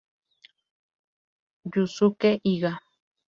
[1.71, 2.73] Yusuke Higa